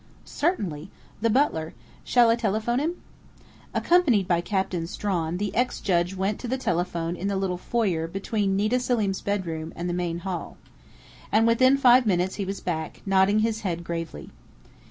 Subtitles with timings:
[0.25, 0.89] "Certainly.
[1.21, 1.75] The butler....
[2.03, 3.03] Shall I telephone him?"
[3.71, 8.07] Accompanied by Captain Strawn, the ex judge went to the telephone in the little foyer
[8.07, 10.57] between Nita Selim's bedroom and the main hall.
[11.31, 14.31] And within five minutes he was back, nodding his head gravely.